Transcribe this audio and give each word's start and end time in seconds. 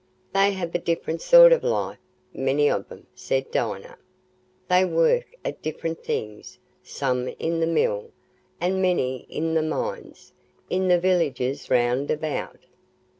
"They 0.33 0.53
have 0.53 0.73
a 0.73 0.79
different 0.79 1.21
sort 1.21 1.53
of 1.53 1.63
life, 1.63 1.99
many 2.33 2.67
of 2.71 2.91
'em," 2.91 3.05
said 3.13 3.51
Dinah; 3.51 3.99
"they 4.67 4.83
work 4.83 5.35
at 5.45 5.61
different 5.61 6.03
things—some 6.03 7.27
in 7.37 7.59
the 7.59 7.67
mill, 7.67 8.09
and 8.59 8.81
many 8.81 9.27
in 9.29 9.53
the 9.53 9.61
mines, 9.61 10.33
in 10.71 10.87
the 10.87 10.99
villages 10.99 11.69
round 11.69 12.09
about. 12.09 12.57